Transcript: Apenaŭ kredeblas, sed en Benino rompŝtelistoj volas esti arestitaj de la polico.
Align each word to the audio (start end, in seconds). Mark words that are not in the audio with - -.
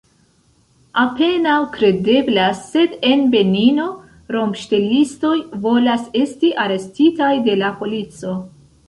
Apenaŭ 1.01 1.57
kredeblas, 1.73 2.61
sed 2.69 2.95
en 3.09 3.21
Benino 3.35 3.85
rompŝtelistoj 4.37 5.35
volas 5.67 6.09
esti 6.23 6.51
arestitaj 6.65 7.31
de 7.51 7.59
la 7.61 7.71
polico. 7.83 8.35